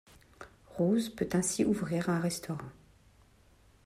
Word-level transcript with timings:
Rose 0.79 1.09
peut 1.09 1.29
ainsi 1.33 1.63
ouvrir 1.63 2.09
un 2.09 2.19
restaurant. 2.19 2.71